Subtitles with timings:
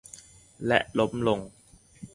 [0.67, 1.39] และล้มลง